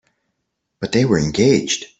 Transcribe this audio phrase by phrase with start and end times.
[0.79, 1.85] But they were engaged.